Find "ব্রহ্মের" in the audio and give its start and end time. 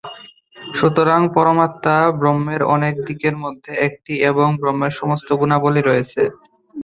2.19-2.61, 4.61-4.93